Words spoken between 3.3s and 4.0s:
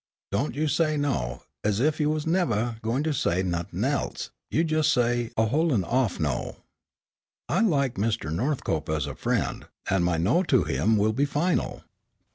nothin'